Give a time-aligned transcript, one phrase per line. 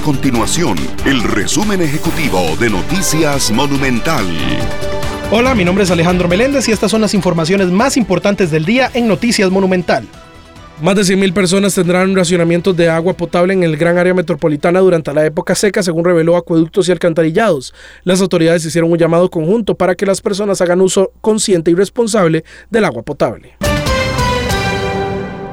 [0.00, 4.24] continuación el resumen ejecutivo de Noticias Monumental.
[5.30, 8.90] Hola, mi nombre es Alejandro Meléndez y estas son las informaciones más importantes del día
[8.94, 10.06] en Noticias Monumental.
[10.80, 15.12] Más de 100.000 personas tendrán racionamientos de agua potable en el gran área metropolitana durante
[15.12, 17.74] la época seca, según reveló Acueductos y Alcantarillados.
[18.04, 22.44] Las autoridades hicieron un llamado conjunto para que las personas hagan uso consciente y responsable
[22.70, 23.56] del agua potable.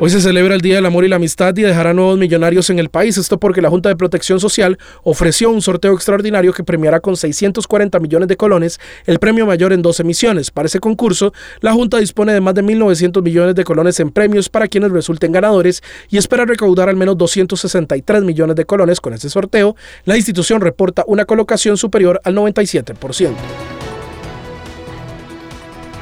[0.00, 2.80] Hoy se celebra el Día del Amor y la Amistad y dejará nuevos millonarios en
[2.80, 3.16] el país.
[3.16, 8.00] Esto porque la Junta de Protección Social ofreció un sorteo extraordinario que premiará con 640
[8.00, 10.50] millones de colones el premio mayor en dos emisiones.
[10.50, 14.48] Para ese concurso, la Junta dispone de más de 1.900 millones de colones en premios
[14.48, 15.80] para quienes resulten ganadores
[16.10, 19.76] y espera recaudar al menos 263 millones de colones con ese sorteo.
[20.04, 23.63] La institución reporta una colocación superior al 97%.